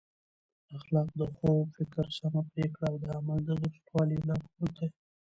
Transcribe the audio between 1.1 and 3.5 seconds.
د ښو فکر، سمه پرېکړه او د عمل د